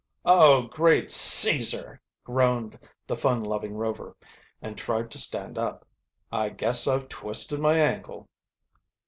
"Oh, 0.25 0.63
great 0.63 1.11
Caesar!" 1.11 2.01
groaned 2.23 2.79
the 3.05 3.15
fun 3.15 3.43
loving 3.43 3.75
Rover, 3.75 4.17
and 4.59 4.75
tried 4.75 5.11
to 5.11 5.19
stand 5.19 5.59
up. 5.59 5.87
"I 6.31 6.49
guess 6.49 6.87
I've 6.87 7.07
twisted 7.07 7.59
my 7.59 7.77
ankle." 7.77 8.27